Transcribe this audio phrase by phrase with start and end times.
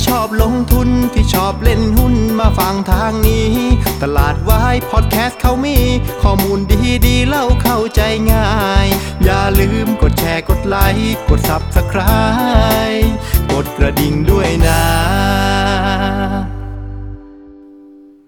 [0.00, 3.52] ที่ชอบลงทุนที่ชอบเล่นหุ้นมาฟังทางนี้
[4.02, 5.78] ตลาดวายพอดแคสต์เขามี
[6.22, 8.00] ข้อมูลดีดีเล่าเข้าใจ
[8.32, 8.50] ง่า
[8.84, 8.86] ย
[9.24, 13.08] อย่าลืมกดแชร์กดไลค์กด Subscribe
[13.52, 14.82] กดกระดิ่งด้วยนะ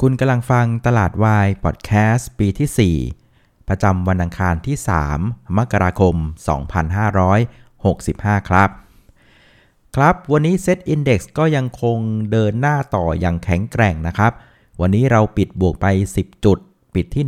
[0.00, 4.76] คุณกำลังฟังตลาดวายพอดแคสต์ปีที่ 4 ประจำวันอังคารที่
[5.16, 6.16] 3 มกราคม
[7.72, 8.70] 2565 ครับ
[9.96, 11.98] ครับ วันนี้ Set Index ก็ยังคง
[12.32, 14.32] เดินหน้าต่ออย่างแข็งแกร่งนะครับ
[14.80, 16.58] วันนี้เราปิดบวกไป 10 จุด
[16.94, 17.24] ปิดที่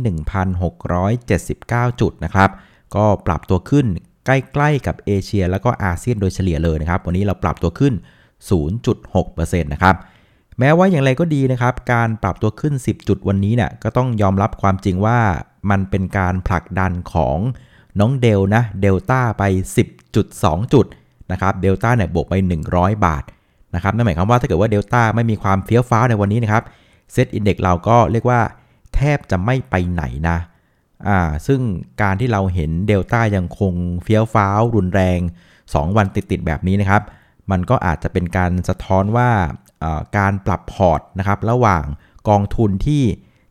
[0.79, 2.49] 1,679 จุดนะครับ
[2.95, 3.85] ก็ปรับตัวขึ้น
[4.25, 4.29] ใก
[4.61, 7.93] ล้ๆกับเอเชีย แล้วก็อาเซียนโดยเฉลี่ยเลยนะครับ วันนี้เราปรับตัวขึ้น
[8.77, 9.95] 0.6%นะครับ
[10.59, 15.19] แม้ว่าอย่างไรก็ดีนะครับ การปรับตัวขึ้น 10 จุดวันนี้เนี่ยก็ต้องยอมรับความจริงว่า
[15.69, 17.37] มันเป็นการผลักดันของ
[17.99, 19.43] น้อง Del นะเดลต้าไป
[20.07, 20.85] 10.2 จุด
[21.31, 22.33] นะครับเดลต้าเนี่ยบวกไป
[22.69, 23.23] 100 บาท
[23.75, 26.63] นะครับนั่นหมายความว่าถ้าเกิดว่าเดลต้าไม่มีความเฟี้ยวฟ้าวในวันนี้นะครับ
[27.11, 28.39] SET Index เราก็เรียกว่า
[28.95, 30.37] แทบจะไม่ไปไหนนะ
[31.07, 31.61] อ่าซึ่ง
[32.01, 35.19] การที่เราเห็นเดลต้ายังคงเฟี้ยวฟ้าวรุนแรง
[35.57, 37.01] 2 วันติดๆแบบนี้นะครับ
[37.51, 39.29] มันก็อาจจะเป็นการสะท้อนว่า
[40.17, 41.83] การปรับพอร์ตนะครับระหว่าง
[42.29, 43.03] กองทุนที่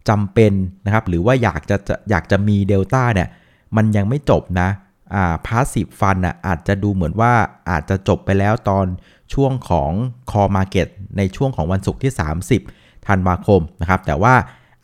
[0.08, 0.52] จำเป็น
[0.86, 3.28] นะครับหรือว่าอยากจะจะอยากจะมีเดลต้าเนี่ย
[3.76, 4.68] มันยังไม่จบนะ
[5.46, 7.32] พาสซีฟฟันอะอาจจะดูเหมือนว่า
[7.70, 8.86] อาจจะจบไปแล้วตอน
[9.34, 9.90] ช่วงของ
[10.30, 12.12] Core Market ในช่วงของวันศุกร์ที่
[12.60, 14.34] 30 ธันวาคมนะครับ แต่ว่า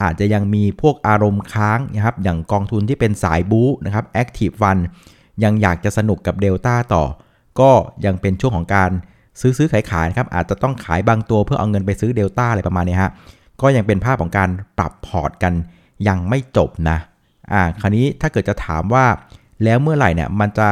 [0.03, 4.83] อาจจะยังมีพวกอารมณ์ค้างนะครับ อย่างกองทุนที่เป็นสายบู๊นะครับ Active Fund
[5.45, 7.05] ยังอยากจะสนุกกับเดลต้าต่อ
[7.61, 7.71] ก็
[8.07, 8.91] ยังเป็นช่วงของการ
[9.41, 13.13] ซื้อซื้อขายขายนะครับ อาจจะต้องขายบางตัวเพื่อเอาเงินไปซื้อเดลต้าอะไรประมาณนี้ฮะ
[13.61, 15.53] ก็ยังเป็นภาพของการปรับพอร์ตกัน
[16.09, 16.99] ยังไม่จบนะ
[17.53, 19.07] อ่า คราวนี้ถ้าเกิดจะถามว่า
[19.65, 20.69] แล้วเมื่อไหร่เนี่ยมันจะ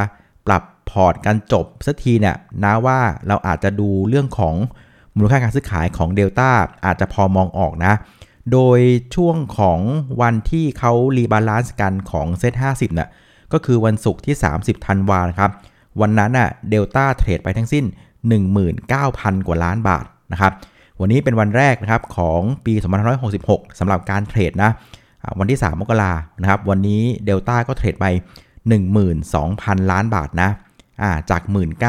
[0.46, 2.98] ปรับพอร์ตกันจบสักทีเนี่ยนะว่า
[3.28, 4.54] เราอาจจะดูเรื่องของ
[5.16, 6.50] มูลค่าการซื้อขายของเดลต้า
[6.84, 7.92] อาจจะพอมองออกนะ
[8.52, 8.80] โดย
[9.14, 9.80] ช่วงของ
[10.22, 13.08] วันที่เขา rebalance กันของ SET50 น่ะ
[13.52, 15.50] ก็คือวันศุกร์ที่ 30ธันวานครับ
[16.00, 17.84] วันนั้นน่ะเดลต้าเทรดไปทั้งสิ้น
[18.66, 20.52] 19,000 กว่าล้านบาทนะครับ
[21.00, 22.74] วันนี้เป็นวันแรกนะครับของปี
[23.26, 24.70] 2566สำหรับการเทรดนะ
[25.38, 28.06] วันที่ 3 มกรานะครับ วันนี้เดลต้าก็เทรดไป
[29.12, 31.42] 12,000 ล้านบาทนะาจาก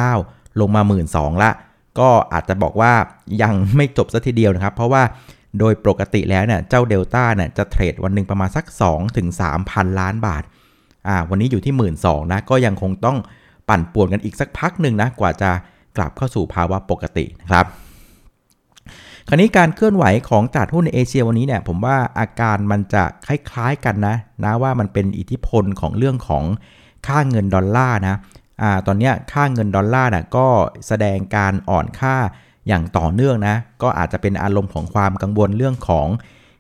[0.07, 0.81] 19,000ลงมา
[1.11, 1.51] 12,000ละ
[1.99, 2.93] ก็อาจจะบอกว่า
[3.41, 5.03] ยังไม่จบซะทีเดียวนะครับ เพราะว่า
[5.59, 8.65] โดยปกติแล้วเนี่ยเจ้าเดลต้าเนี่ยจะเทรดวันหนึ่งประมาณสัก
[9.31, 10.43] 2-3,000 ล้านบาท
[11.07, 11.73] อ่าวันนี้อยู่ที่
[12.03, 13.17] 12,000นะก็ยังคงต้อง
[13.69, 15.51] ปั่นป่วนกันอีกสักพักหนึ่งนะกว่าจะ
[15.97, 17.65] กลับเข้าสู่ภาวะปกตินะครับ
[19.31, 26.43] คราวนี้การเคลื่อนไหวของตลาดหุ้นในเอเชียวันนี้เนี่ยผมว่าอาการมันจะคล้ายๆกันนะนะว่ามันเป็นอิทธิพลของเรื่องของ
[27.07, 28.15] ค่าเงินดอลลาร์นะ
[28.61, 30.47] อ่าตอนนี้ค่าเงินดอลลาร์น่ะก็
[30.87, 32.15] แสดงการอ่อนค่า
[32.67, 36.07] อย่างต่อเนื่องนะก็อาจจะเป็นอารมณ์ของความกังวลเรื่องของ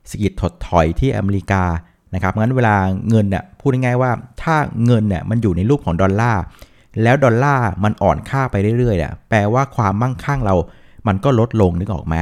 [0.09, 1.63] สกิดถดถอยที่อเมริกา
[2.13, 2.75] นะครับงั้นเวลา
[3.09, 4.11] เงินเนี่ยพูดง่ายๆว่า
[4.43, 6.41] ถ้าเงินเนี่ยมันอยู่ในรูปของดอลลาร์
[7.03, 10.55] แล้วดอลลาร์มันอ่อนค่าไปเรื่อยๆเนี่ยแปลว่าความมั่งคั่งเรา
[11.07, 12.15] มันก็ลดลงนึกออกไหม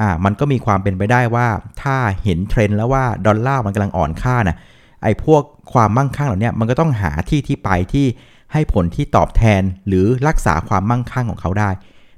[0.00, 1.46] อ่ามันก็มีความเป็นไปได้ว่า
[1.82, 4.56] ถ้าเห็นเทรนด์แล้วว่าดอลลาร์มันกำลังอ่อนค่านะ
[5.02, 8.06] ไอ้พวกความมั่งคั่งเหล่านี้มันก็ต้องหาที่ที่ไปที่
[8.52, 11.70] ให้ผลที่ตอบแทนหรือรักษาความมั่งคั่งของเขาได้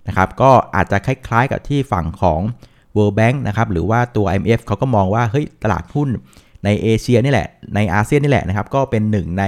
[0.09, 2.41] นะครับก็อาจจะคล้ายๆกับที่ฝั่งของ
[2.97, 6.09] World Bank นะครับหรือว่าตัว IMF เขาก็มองว่าเฮ้ยตลาดหุ้น
[6.65, 9.45] ในเอเชียนี่แหละในอาเซียนนี่แหละนะครับก็เป็นหนึ่งใน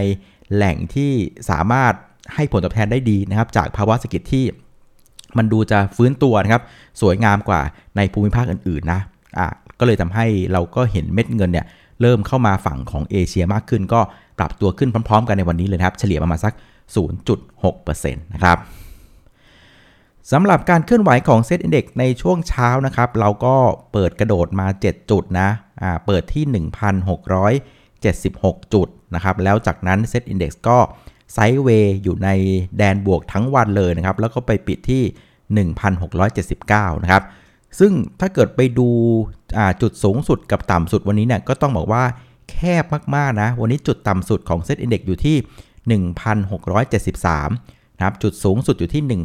[0.54, 1.12] แหล่งที่
[1.50, 1.92] สามารถ
[2.34, 4.44] ให้ผลตอบแทนได้ดีนะครับจากภาวะเศรษฐกิจที่
[5.38, 6.62] มันดูจะฟื้นตัวนะครับ
[7.00, 7.60] สวยงามกว่า
[7.96, 9.00] ในภูมิภาคอื่นๆนะ
[9.38, 11.66] อะก็เลยทำให้เราก็เห็นเม็ดเงินเนี่ย
[12.00, 14.00] เริ่มเข้ามาฝั่งของเอเชียมากขึ้น ก็
[14.38, 16.54] ปรับตัวขึ้นพร้อม ๆ กันในวันนี้เลยครับ เฉลี่ยประมาณสัก
[17.34, 18.58] 0.6%นะครับ
[20.32, 23.54] สำหรับการเคลื่อนไหวของ SET Index ในช่วงเช้านะครับ เราก็
[23.92, 25.48] เปิดกระโดดมา 7 จุดนะ
[25.82, 26.44] อ่าเปิดที่
[27.98, 30.78] 1,676 จุดนะครับ แล้วจากนั้น SET Index ก็
[31.32, 32.28] sideway อยู่ใน
[32.78, 35.02] แดนบวกทั้งวันเลยนะครับ แล้วก็ไปปิดที่
[35.72, 37.22] 1,679 นะครับ
[37.78, 38.88] ซึ่งถ้าเกิดไปดู
[39.82, 42.04] จุดสูงสุดกับต่ำสุดวันนี้เนี่ยก็ต้องบอกว่า
[42.50, 42.84] แคบ
[43.14, 45.36] มากๆนะ วันนี้จุดต่ำสุดของ SET Index อยู่ที่
[46.12, 49.22] 1,673 นะครับ จุดสูงสุดอยู่ที่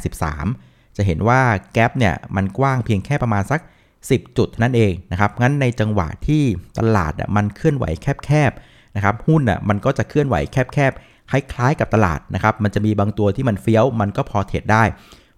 [0.00, 1.40] 1,683 จะเห็นว่า
[1.72, 3.60] แกลบเนี่ยมันกว้างเพียงแค่ประมาณสัก
[3.98, 6.42] 10 จุดนั่นเองนะครับ งั้นในจังหวะที่
[6.78, 14.84] ตลาดมันเคลื่อนไหวแคบๆ นะครับหุ้นอะมันก็จะเคลื่อนไหวแคบๆคล้ายๆกับตลาดนะครับมันจะมีบางตัวที่มันเฟี้ยวมันก็พอเทรดได้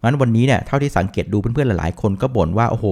[0.02, 2.86] งั้นวันนี้เนี่ยเท่าที่สังเกตดูเพื่อนๆหลายๆ คนก็บ่นว่าโอ้โห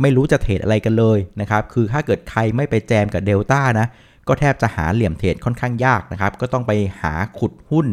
[0.00, 3.86] ไม่รู้จะเทรดอะไรกันเลยนะครับคือถ้าเกิดใครไม่ไปแจมกับเดลต้านะ
[4.28, 7.86] ก็แทบจะหาเหลี่ยมเทรดค่อนข้างยากนะครับก็ต้องไปหาขุดหุ้น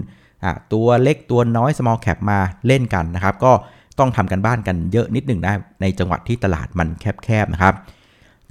[0.73, 3.51] ตัวเล็กตัวน้อย small cap มาเล่นกันนะครับ ก็
[3.99, 6.87] ต้องทำกันบ้านกันเยอะนิดหนึ่งนะในจังหวัดที่ตลาดมัน
[7.23, 7.73] แคบๆนะครับ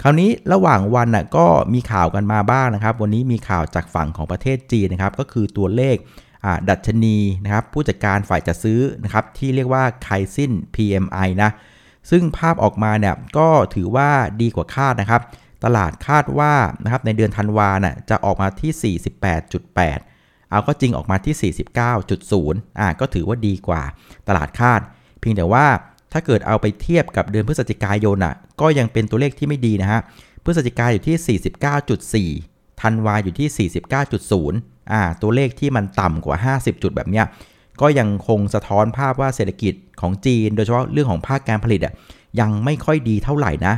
[0.02, 5.96] คราวนี้ระหว่างวันน่ะก็มีข่าวกันมาบ้างนะครับ วันนี้มีข่าวจากฝั่งของประเทศจีนนะครับ ก็คือตัวเลข
[6.68, 11.50] ดัชนีนะครับผู้จัดการฝ่ายจัดซื้อนะครับที่เรียกว่าไคซิน PMI นะ
[12.10, 14.10] ซึ่งภาพออกมาเนี่ยก็ถือว่า
[14.40, 15.22] ดีกว่าคาดนะครับ
[15.64, 16.54] ตลาดคาดว่า
[16.84, 18.96] นะครับในเดือนธันวาน่ะจะออกมาที่
[19.52, 21.52] 48.8 เอาก็จริงออกมาที่
[22.12, 23.82] 49.0อ่าก็ถือว่าดีกว่า
[24.28, 24.80] ตลาดคาด
[25.20, 25.66] เพียงแต่ว่า
[26.14, 30.00] ถ้าเกิดเอาไปเทียบกับเดือนพฤศจิกายนอะ ก็ยังเป็นตัวเลขที่ไม่ดีนะฮะ
[30.44, 33.68] พฤศจิกายนอยู่ที่ 49.4 ธันวาอยู่ที่
[34.30, 37.26] 49.0 อ่า ตัวเลขที่มันต่ำกว่า 50 จุดแบบเนี้ย
[37.80, 41.92] ก็ยังคงสะท้อนภาพว่าเศรษฐกิจของจีน โดยเฉพาะเรื่องของภาคการผลิตอะ
[42.40, 43.74] ยังไม่ค่อยดีเท่าไหร่นะ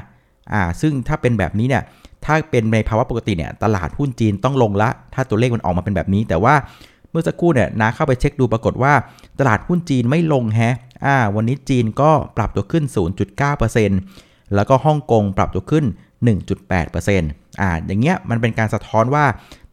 [0.53, 1.83] อ่า ซึ่งถ้าเป็นแบบนี้เนี่ย
[2.25, 6.55] ถ้าเป็นในภาวะปกติเนี่ย ตลาดหุ้นจีนต้องลงละ ถ้าตัวเลขมันออกมาเป็นแบบนี้ แต่ว่า
[7.17, 8.93] มื่อสักครู่เนี่ยนาเข้าไปเช็คดูปรากฏว่า
[9.39, 10.75] ตลาดหุ้นจีนไม่ลงแฮะ
[11.05, 12.85] อ่า วันนี้จีนก็ปรับตัวขึ้น
[13.89, 15.85] 0.9%แล้วก็ฮ่องกงปรับตัวขึ้น
[16.53, 19.25] 1.8%อ่า อย่างเงี้ยมันเป็นการสะท้อนว่า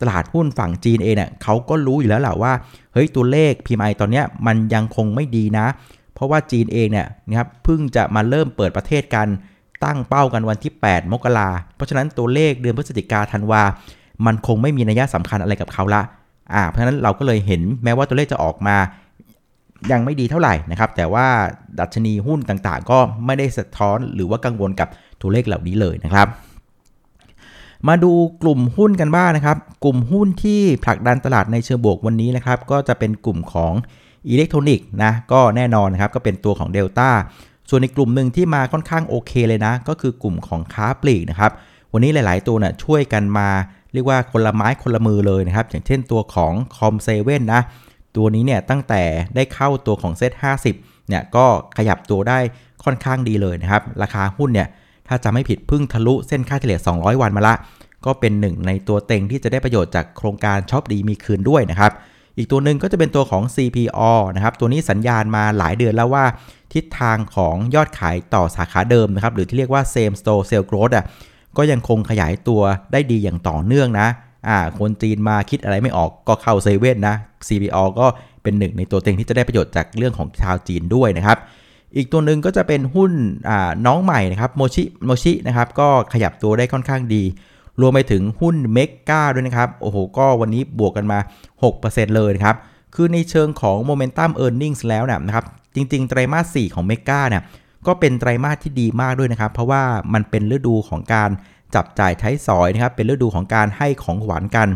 [0.02, 2.54] ตลาดหุ้นฝั่งจีนเองเนี่ยเขาก็รู้อยู่แล้วแหละว่า
[2.94, 5.66] เฮ้ยตัวเลข PMI ตอนเนี้ยมันยังคงไม่ดีนะ
[6.14, 9.28] เพราะว่าจีนเองเนี่ยนะครับเพิ่งจะมาเริ่มเปิดประเทศกัน
[9.84, 13.64] ตั้งเป้ากันวันที่ 8 มกราเพราะฉะนั้นตัวเลขเดือนพฤศจิกาธันวา
[14.26, 16.02] มันคงไม่มีนัยสำคัญอะไรกับเขาละ
[16.54, 18.78] อ่าเพราะฉะนั้นเราก็เลยเห็นแม้ว่าตัวเลขจะออกมา
[19.92, 21.28] ยังไม่ดีเท่าไหร่นะครับ แต่ว่า
[21.80, 24.90] ดัชนีหุ้นต่างๆ ก็ไม่ได้สะท้อนหรือว่ากังวลกับ
[25.22, 26.28] ตัวเลขเหล่านี้เลยนะครับ
[27.88, 28.12] มาดู
[28.42, 33.74] กลุ่มหุ้นกันบ้างนะครับ กลุ่มหุ้นที่ผลักดันตลาดในเชิงบวกวันนี้นะครับ ก็จะเป็นกลุ่มของ
[34.30, 37.10] อิเล็กทรอนิกส์นะ ก็แน่นอนนะครับ ก็เป็นตัวของ Delta
[37.70, 41.52] ส่วนในกลุ่มหนึ่งที่มาค่อนข้างโอเคเลยนะ ก็คือกลุ่มของค้าปลีกนะครับ
[41.94, 43.50] วันนี้หลาย ๆ ตัวนะ่ะช่วยกันมา
[43.94, 47.62] เรียกว่าคนละไม้คนละมือเลยนะครับ อย่างเช่นตัวของ COM7 นะ
[48.18, 49.04] ตัวนี้เนี่ยตั้งแต่
[49.36, 51.46] ได้เข้าตัวของ SET50 เนี่ยก็
[51.78, 52.40] ขยับตัวได้
[52.84, 54.68] ค่อนข้างดีเลยนะครับ ราคาหุ้นเนี่ย
[55.08, 57.56] ถ้าจะไม่ผิดพึ่งทะลุเส้นค่าเฉลี่ย 200 วันมาละ
[58.06, 61.92] ก็เป็นหนึ่งในตัวเต็งที่จะได้ประโยชน์จากโครงการช็อปดีมีคืนด้วยนะครับ
[62.38, 66.26] อีกตัวหนึ่งก็จะเป็นตัวของ CPO นะครับ ตัวนี้สัญญาณมาหลายเดือนแล้วว่า
[66.74, 71.06] ทิศทางของยอดขายต่อสาขาเดิมนะครับ หรือที่เรียกว่า same store sales growth อะ
[71.58, 72.62] ก็ยังคงขยายตัว
[72.92, 74.08] ได้ดีอย่างต่อเนื่องนะ
[74.48, 77.16] อ่าคนจีนมาคิดอะไรไม่ออกก็เข้าเซเว่นนะ
[77.48, 78.08] CPO ก็
[78.44, 81.38] เป็นหนึ่งในตัวเต็งที่จะได้ประโยชน์จากเรื่องของชาวจีนด้วยนะครับ
[81.96, 83.12] อีกตัวหนึ่งก็จะเป็นหุ้น
[83.50, 87.24] อ่าน้องใหม่นะครับโมชิโมชินะครับก็ขยับตัวได้ค่อนข้างดี
[87.82, 88.80] รวมไปถึงหุ้นเม
[89.10, 91.20] กาด้วยนะครับ โอ้โห ก็วันนี้บวกกันมา
[91.68, 92.58] 6%เลยนะครับ
[92.96, 95.46] คือในเชิงของ Momentum Earnings แล้วนะครับ
[95.76, 97.44] จริงๆ ไตรมาส 4 ของเมกาเนี่ย
[97.88, 99.84] ก็เป็นไตรมาสที่ดีมากด้วยนะครับ เพราะว่า
[100.14, 101.30] มันเป็นฤดูของการ
[101.76, 104.70] จับจ่ายใช้สอยนะครับ เป็นฤดูของการให้ของหวานกัน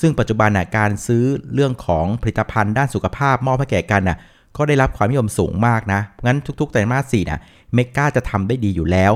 [0.00, 1.24] ซึ่งปัจจุบันน่ะการซื้อ
[1.54, 4.18] เรื่องของผลิตภัณฑ์ด้านสุขภาพมอบให้แก่กันน่ะ
[4.56, 7.40] ก็ได้รับความนิยมสูงมากนะ งั้นทุกๆ ไตรมาส4น่ะ
[7.74, 9.12] เมกาจะทำได้ดีอยู่แล้ว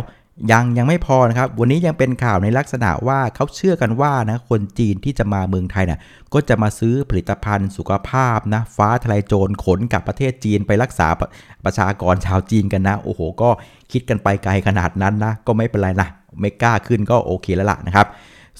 [0.52, 6.00] ยังยังไม่พอนะครับ วันนี้ยังเป็นข่าวในลักษณะว่าเขาเชื่อกันว่านะคนจีนที่จะมาเมืองไทยนะ่ะ
[6.34, 11.08] ก็จะมาซื้อผลิตภัณฑ์สุขภาพนะฟ้าทลายโจรขนกับประเทศจีนไปรักษา
[11.64, 13.50] ประชากรชาวจีนกันนะ โอ้โห ก็
[13.92, 16.08] คิดกันไปไกลขนาดนั้นนะ ก็ไม่เป็นไรนะ
[16.40, 18.06] ไม่กล้าขึ้นก็โอเคแล้วล่ะนะครับ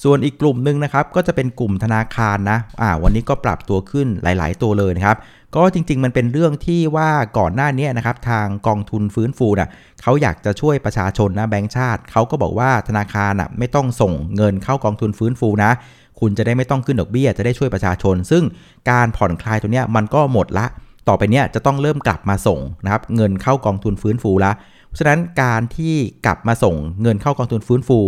[0.03, 5.17] ส่วนอีกกลุ่มหนึ่งนะครับก็จะเป็นกลุ่มธนาคารนะอ่าวันนี้ก็ปรับตัวขึ้นหลาย ๆ ตัวเลยนะครับ
[5.55, 9.69] ก็จริง ๆ มันเป็นเรื่องที่ว่าก่อนหน้านี้นะครับทางกองทุนฟื้นฟูนะ่ะ
[10.01, 15.71] เขาอยากจะช่วยประชาชนนะแบงก์ชาติเขาก็บอกว่าธนาคารนะ่ะไม่ต้องส่งเงินเข้ากองทุนฟื้นฟูนะ
[16.19, 18.43] คุณจะได้ไม่ต้องขึ้นดอกเบี้ยจะได้ช่วยประชาชน ซึ่ง
[18.91, 20.65] การผ่อนคลายตัวเนี้ยมันก็หมดละ
[21.07, 24.51] ต่อไปเนี้ยจะต้องเริ่มกลับมาส่งนะครับเงินเข้ากองทุนฟื้นฟูละ
[24.87, 27.99] เพราะฉะนั้นการที่กลับมาส่งเงินเข้ากองทุนฟื้นฟู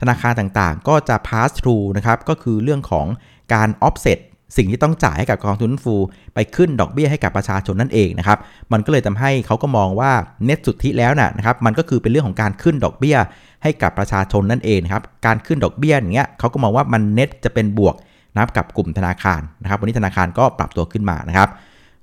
[0.00, 3.06] ธนาคารต่างๆ ก็จะ pass through นะครับก็คือเรื่องของ
[3.54, 4.20] การ offset
[4.56, 5.96] สิ่งที่ต้องจ่ายให้กับกองทุนฟื้นฟู
[6.34, 8.38] ไปขึ้นดอกเบี้ยให้กับประชาชนนั่นเองนะครับ
[8.72, 10.12] มันก็เลยทำให้เขาก็มองว่า
[10.44, 13.16] เน็ตสุทธิแล้วนะครับมันก็คือเป็นเรื่องของการขึ้นดอกเบี้ย
[13.62, 17.94] ให้กับประชาชนนั่นเองครับการขึ้นดอกเบี้ยอย่างเงี้ยเขาก็มองว่ามันเน็ตจะเป็นบวก
[18.36, 21.48] นับกับกลุ่มธนาคารนะครับวันนี้ธนาคารก็ปรับตัวขึ้นมานะครับ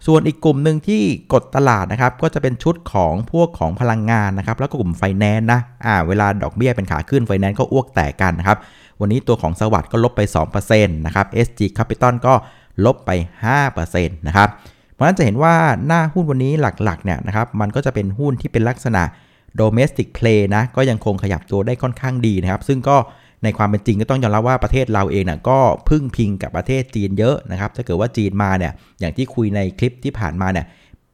[0.05, 8.57] ส่วนอีกกลุ่มหนึ่งที่กดตลาดนะครับก็จะเป็นชุดของพวกของพลังงานนะครับแล้วก็กลุ่มไฟแนนซ์นะอ่าเวลาดอกเบี้ยเป็นขาขึ้นไฟแนนซ์ก็อ้วกแตกกันนะครับ
[9.01, 10.21] วันนี้ตัวของ SAWAD ก็ลบไป
[10.59, 12.33] 2%นะครับ SG Capital ก็
[12.85, 13.11] ลบไป
[13.67, 14.49] 5%นะครับ
[14.93, 15.55] เพราะฉะนั้นจะเห็นว่า
[15.85, 19.03] หน้าหุ้นวันนี้หลักๆเนี่ยนะครับมันก็จะเป็นหุ้นที่เป็นลักษณะ
[19.59, 22.97] domestic play นะก็ยังคงขยับตัวได้ค่อนข้างดีนะครับซึ่งก็
[23.43, 25.59] ในความเป็นจริงก็ต้องยอมรับว่าประเทศเราเองนะก็
[25.89, 30.65] พึ่งพิงกับประเทศจีนเยอะนะครับ ถ้าเกิดว่าจีนมาเนี่ยอย่างที่คุยในคลิปที่ผ่านมาเนี่ย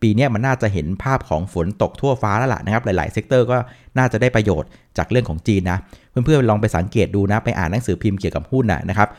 [0.01, 3.57] ปีนี้มันน่าจะเห็นภาพของฝนตกทั่วฟ้าแล้วล่ะนะครับ หลาย ๆ sector ก็
[3.97, 5.79] น่าจะได้ประโยชน์จากเรื่องของจีนนะ
[6.25, 9.09] เพื่อน ๆ ลองไปสังเกตดูนะ ไปอ่านหนังสือพิมพ์เกี่ยวกับหุ้นนะครับ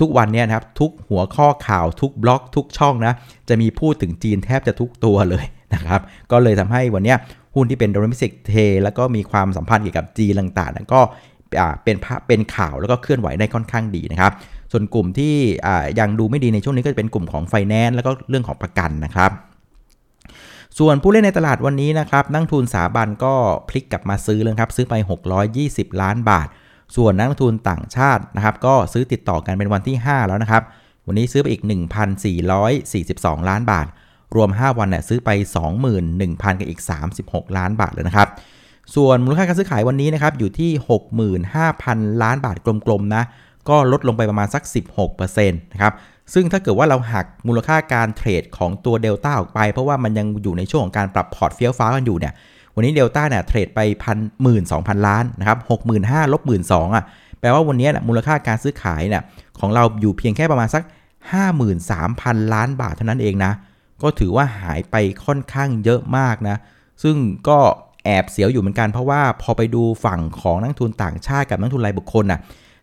[0.00, 3.12] ทุกวันเนี้นะครับ ทุกหัวข้อข่าวทุกบล็อก ทุกช่องนะ
[3.48, 7.14] จะมีพูดถึงจีนแทบจะทุกตัวเลยนะครับ ก็เลยทำให้วันนี้
[7.54, 11.00] หุ้นที่เป็นโดเมสิกเท แล้วก็มีความสัมพันธ์เกี่ยวกับจีนต่างๆก็
[11.84, 11.96] เป็น
[12.28, 14.32] เป็นข่าวแล้วก็เคลื่อนไหวได้ค่อนข้างดีนะครับ
[14.72, 15.34] ส่วนกลุ่มที่
[16.00, 19.30] ยังดูไม่ดีในช่วงนี้ก็จะเป็นกลุ่มของไฟแนนซ์แล้วก็เรื่องของประกันนะครับ
[20.78, 23.34] ส่วนผู้เล่นในตลาดวันนี้นะครับนักทุนสถาบันก็
[23.68, 24.94] พลิกกลับมาซื้อเลยครับซื้อไป
[25.48, 26.48] 620 ล้านบาท
[26.96, 30.62] ส่วนนักทุนต่างชาตินะครับก็ซื้อติดต่อกันเป็นวันที่ 5 แล้วนะครับ
[31.06, 31.62] วันนี้ซื้อไปอีก
[32.54, 33.86] 1,442 ล้านบาท
[34.36, 35.30] รวม 5 วันเนี่ยซื้อไป
[35.94, 36.80] 21,000 กับอีก
[37.20, 38.28] 36 ล้านบาทเลยนะครับ
[38.94, 40.70] ส่วนมูลค่าการซื้อขายวันนี้นะครับอยู่ที่
[41.46, 43.24] 65,000 ล้านบาทกลมๆนะ
[43.68, 44.62] ก็ลดลงไปประมาณสัก
[45.02, 45.92] 16%นะครับ
[46.34, 52.32] ซึ่งถ้าเกิดว่าเราหักมูลค่าการเทรดของตัวเดลต้าออกไป เพราะว่ามันยังอยู่ในช่วงของการปรับพอร์ตเฟี้ยวฟ้าวกันอยู่เนี่ย
[52.74, 57.04] วันนี้เดลต้าเนี่ยเทรดไปพันหมื่นสองพันล้านนะครับหกหมื่นห้าลบหมื่นสองอะ
[57.40, 59.22] แปลว่าวันนี้มูลค่าการซื้อขายเนี่ย
[59.60, 60.82] ของเราอยู่เพียงแค่ประมาณสัก
[61.68, 63.52] 53,000 ล้านบาทเท่านั้นเองนะ
[64.02, 66.56] ก็ถือว่าหายไปค่อนข้างเยอะมากนะ
[67.02, 67.16] ซึ่ง
[67.48, 67.58] ก็
[68.04, 72.40] แอบเสียวอยู่เหมือนกันเพราะว่าพอไปดูฝั่งของนักลงทุนต่างชาติกับนักลงทุนรายบุคคลน่ะ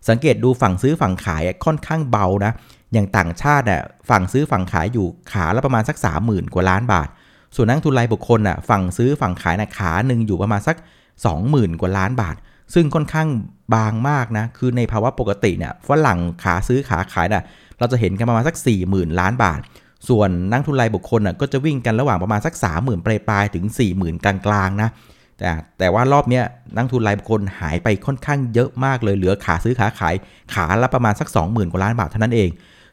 [0.10, 2.52] สังเกตดูฝั่งซื้อฝั่งขายค่อนข้างเบานะ
[2.94, 7.08] อย่างต่างชาติอะฝั่งซื้อฝั่งขายอยู่ขาละประมาณสัก 30,000 กว่าล้านบาท
[7.56, 10.78] ส่วนนักทุนรายบุคคลอะฝั่งซื้อฝั่งขายน่ะขาหนึ่งอยู่ประมาณสัก
[11.28, 12.36] 20,000 กว่าล้านบาท
[12.74, 13.28] ซึ่งค่อนข้าง
[13.74, 17.46] บางมากนะคือในภาวะปกติเนี่ยฝรั่งขาซื้อขาขายน่ะ
[17.80, 18.56] เราจะเห็นกันประมาณสัก
[18.88, 19.60] 40,000 ล้านบาท
[20.10, 23.66] ส่วนนักทุนรายบุคคลน่ะก็จะวิ่งกันระหว่างประมาณสัก 30,000ปลายปลายถึง
[23.96, 24.90] 40,000 กลางๆนะ
[25.38, 26.42] แต่แต่ว่ารอบนี้
[26.76, 30.16] นักทุนรายบุคคลหายไปค่อนข้างเยอะมากเลยเหลือขาซื้อขาขาย
[30.54, 32.50] ขาละประมาณสัก 20,000 กว่าล้านบาทเท่านั้นเอง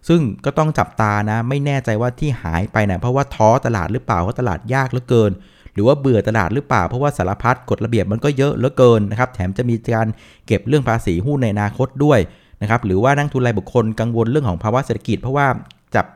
[0.09, 5.31] ซึ่งก็ต้องจับตานะไม่แน่ใจว่าที่หายไปนะเพราะว่าท้อตลาดหรือเปล่าเพราะตลาดยากเหลือเกิน
[5.75, 10.09] หรือว่าเบื่อตลาดหรือเปล่าเพราะว่าสารพัดกฎระเบียบมันก็เยอะเหลือเกินนะครับแถมจะมีการ
[10.47, 12.19] เก็บเรื่องภาษีหุ้นในอนาคตด้วย
[12.63, 15.47] นะครับหรือว่านักทุนรายบุคคลกังวลเรื่องของภาวะเศรษฐกิจเพราะว่า
[15.95, 16.07] จับ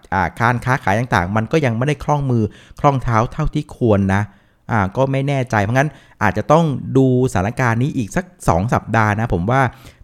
[0.41, 2.43] การค้าขายต่างๆ มันก็ยังไม่ได้คล่องมือ
[2.81, 4.23] คล่องเท้าเท่าที่ควรนะ
[4.73, 5.91] อ่าก็ไม่แน่ใจเพราะงั้น
[6.23, 6.65] อาจจะต้อง
[6.97, 9.61] ดูสถานการณ์นี้อีกสัก 2 สัปดาห์นะผมว่า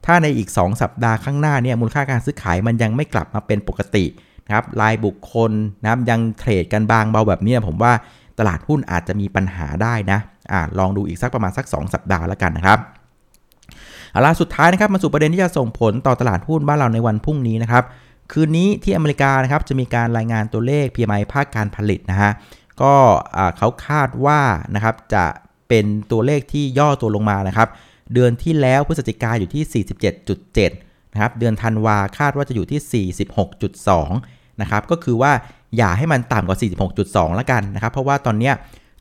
[0.07, 4.05] ถ้าในอีก 2 สัปดาห์ข้างหน้าเนี่ยมูลค่าการซื้อขายมันยังไม่กลับมาเป็นปกติ
[4.47, 7.93] นะครับรายบุคคลนะครับยังเทรดกันบางเบาแบบนี้ผมว่า
[8.39, 10.19] ตลาดหุ้นอาจจะมีปัญหาได้นะ
[10.53, 12.79] อ่าลองดูอีกสักประมาณสัก 2 สัปดาห์แล้วกันนะครับ
[14.13, 17.85] เอาล่ะสุดท้ายนะครับมาสู่ประเด็นที่จะส่งผลต่อตลาดหุ้นบ้านเราในวันพรุ่งนี้นะครับ
[18.33, 22.33] คืนนี้ที่อเมริกานะครับจะมีการรายงานตัวเลข PMI ภาคการผลิตนะฮะ
[22.83, 22.95] ก็
[23.59, 24.41] เขาคาดว่า
[24.75, 25.25] นะครับจะ
[25.69, 27.69] เป็นตัวเลขที่ย่อตัวลงมานะครับ
[28.15, 29.85] เดือนที่แล้วพฤศจิกาอยู่ที่
[30.45, 33.07] 47.7นะครับเดือนธันวาคาดว่าจะอยู่ที่
[33.87, 35.33] 46.2นะครับก็คือว่า
[35.77, 36.59] อย่าให้มันต่ำกว่า
[36.97, 38.53] 46.2 แล้วกันนะครับ เพราะว่าตอนนี้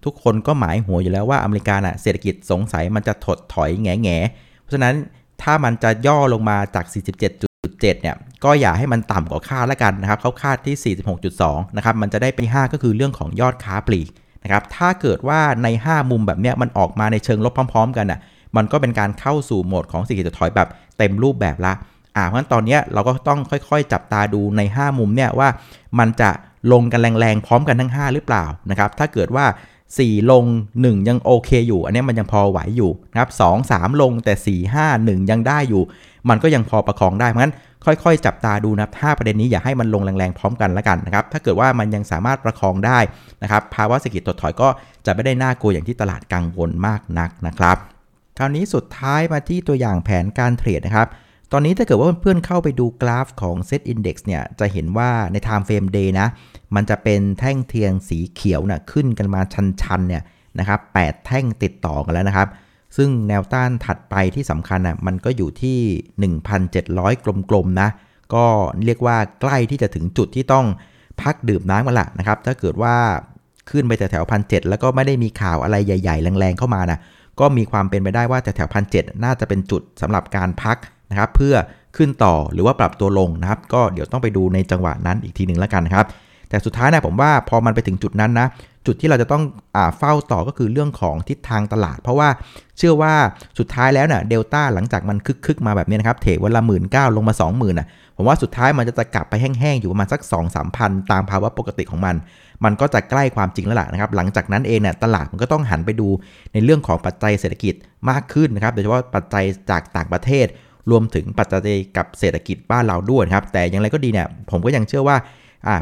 [0.05, 4.17] ทุกคนก็หมายหัวอยู่แล้วว่าอเมริกาน่ะเศรษฐกิจสงสัยมันจะถดถอยแง่แง่
[4.61, 4.95] เพราะฉะนั้น
[5.41, 6.85] ถ้ามันจะย่อลงมาจาก
[7.33, 10.95] 47.7 เนี่ย ก็อย่าให้มันต่ำกว่าคาดล้วกันนะครับเขาคาดที่
[11.31, 14.09] 46.2 นะครับ มันจะได้ไป5ก็คือเรื่องของยอดค้าปลีก
[14.43, 18.19] นะครับ ถ้าเกิดว่าใน 5 มุมแบบนี้มันออกมาในเชิงลบพร้อม ๆ กันอะ
[18.57, 21.73] มันก็เป็นการเข้าสู่โหมดของเศรษฐกิจถอยแบบเต็มรูปแบบละ
[22.15, 25.49] อ่า เพราะฉะนั้นตอนนี้เราก็ต้องค่อยๆ จับตาดูใน 5 มุมเนี่ยว่า
[25.99, 26.29] มันจะ
[26.71, 29.45] ลงกันแรงๆ พร้อมกันทั้ง 5 หรือเปล่านะครับ ถ้าเกิดว่า
[29.87, 30.45] 4 ลง
[30.77, 35.83] 1 ยังโอเคอยู่ อันนี้มันยังพอไหวอยู่นะครับ2 3ลงแต่ 4 5 1 ยังได้อยู่
[36.29, 42.99] มันก็ยังพอประคองได้ เพราะฉะนั้น ค่อยๆ จับตาดูนะถ้าประเด็นนี้อย่าให้มันลงแรงๆพร้อมกันแล้วกันนะครับ ถ้าเกิดว่ามันยังสามารถประคองได้
[43.43, 44.67] นะครับ ภาวะเศรษฐกิจถดถอยก็
[45.05, 47.77] จะไม่ได้น่ากลัวอย่างที่ตลาดกังวลมากนักนะครับ
[48.37, 51.07] คราวนี้สุดท้ายมาที่ตัวอย่างแผนการเทรดนะครับ
[51.51, 56.27] ตอนนี้ถ้าเกิดว่าเพื่อนๆเข้าไปดูกราฟของ Set Index เนี่ย จะเห็นว่าใน Time Frame Day นะ
[56.75, 59.41] มันจะเป็นแท่งเทียงสีเขียวนะ่ะขึ้นกันมา
[59.81, 60.23] ชันๆเนี่ย
[60.59, 62.47] นะครับ8แท่งติดต่อกันแล้วนะครับ
[62.97, 65.79] ซึ่งแนวต้านถัดไปที่สำคัญอะมันก็อยู่ที่
[66.67, 67.89] 1,700 กลมๆนะ
[68.33, 68.45] ก็
[68.85, 70.65] เรียกว่าใกล้ที่จะถึงจุดที่ต้อง
[71.21, 72.95] พักดื่มน้ำกันละนะครับ ถ้าเกิดว่า
[73.69, 76.99] ขึ้นไปแถวๆพันเแล้วก็ไม่ได้มีข่าวอะไรใหญ่ ๆ แรงๆเข้ามานะ
[77.39, 80.77] ก็มีความเป็นไปได้ว่าแถวๆพันเน่าจะเป็นจุดสำหรับการพัก
[81.11, 81.55] นะครับ เพื่อ
[81.97, 86.05] ขึ้นต่อหรือว่าปรับตัวลงนะครับ ก็เดี๋ยวต้องไปดูในจังหวะนั้นอีกทีหนึ่งแล้วกันนะครับ
[86.49, 88.47] แต่สุดท้ายนะผมว่าพอมันไปถึงจุดนั้นนะ
[88.85, 89.43] จุดที่เราจะต้อง
[89.75, 92.29] อเฝ้าต่อก็คือเรื่องของทิศทางตลาด เพราะว่า
[92.77, 93.13] เชื่อว่า
[93.59, 97.87] สุดท้ายแล้วเนี่ยเดลต้าหลังจากมันคึกๆมาแบบนี้นะครับเทวันละหมื่นเก้าลงมา 20,000น่ะ
[98.17, 102.15] ผมว่าสุดท้ายมันจะกลับไปแห้งๆอยู่ประมาณสัก 2 3พันตามภาวะปกติของมัน
[102.63, 106.07] มันก็จะใกล้ความจริงแล้วล่ะนะครับ หลังจากนั้นเองเนี่ยตลาดมันก็ต้องหันไปดู
[106.53, 107.73] ในเรื่องของปัจจัยเศรษฐกิจ
[108.09, 110.47] มากขึ้นนะครับโดยเฉพาะปัจจัยจากต่างประเทศ
[110.91, 115.17] รวมถึงปัจจัยกับเศรษฐกิจบ้านเราด้วยครับแต่อย่างไรก็ดีเนี่ยผมก็ยังเชื่อว่า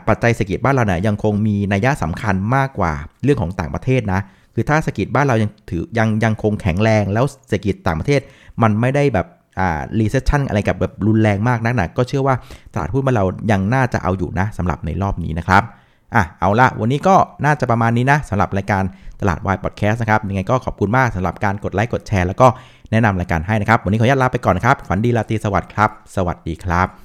[0.07, 4.21] ปัจจัยเศรษฐกิจบ้านเราเนี่ยยังคงมีนัยสำคัญมากกว่าเรื่องของต่างประเทศนะ
[4.53, 8.21] คือถ้าเศรษฐกิจบ้านเรายังถือยังยังคงแข็งแรงแล้วเศรษฐกิจต่างประเทศ
[8.61, 9.27] มันไม่ได้แบบ
[9.59, 12.35] อ่า recession อะไรกับแบบรุนแรงมากนักหนาก็เชื่อว่า
[12.73, 15.63] ตลาดหุ้นบ้านเรายังน่าจะเอาอยู่นะสำหรับในรอบนี้นะครับ
[16.15, 17.15] อะเอาละวันนี้ก็
[17.45, 18.83] น่าจะประมาณนี้นะสำหรับรายการ
[19.21, 22.47] ตลาดวายพอดแคสต์นะครับยังไงก็ขอบคุณมากสำหรับการกดไลค์กดแชร์แล้วก็
[22.91, 27.04] แนะนำรายการให้นะครับ วันนี้ขออนุญาตลาไปก่อนนะครับฝันดีราตรีสวัสดิ์ครับ สวัสดีครับ